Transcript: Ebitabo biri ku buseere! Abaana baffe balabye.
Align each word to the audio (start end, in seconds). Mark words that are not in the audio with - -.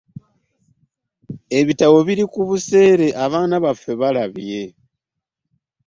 Ebitabo 1.59 1.97
biri 2.07 2.23
ku 2.33 2.39
buseere! 2.49 3.07
Abaana 3.25 3.55
baffe 3.63 3.91
balabye. 3.99 4.61